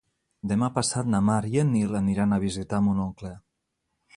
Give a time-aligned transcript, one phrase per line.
[0.51, 3.35] Demà passat na Mar i en Nil aniran a visitar mon oncle.